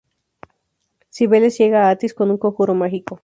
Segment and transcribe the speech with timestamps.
[1.11, 3.19] Cibeles ciega a Atis con un conjuro mágico.